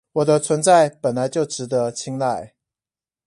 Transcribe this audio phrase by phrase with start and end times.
[0.13, 2.53] 我的存在本來就值得青睞